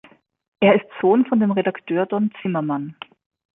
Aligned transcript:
Er 0.61 0.73
ist 0.73 0.85
der 0.89 0.99
Sohn 0.99 1.27
von 1.27 1.39
dem 1.39 1.51
Redakteur 1.51 2.07
Don 2.07 2.31
Zimmerman. 2.41 2.95